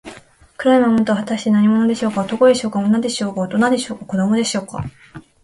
[0.57, 2.21] 黒い魔物とは、はたして何者でしょうか。
[2.23, 4.83] 男でしょうか、女でしょうか、おとなでしょうか、子どもでしょうか。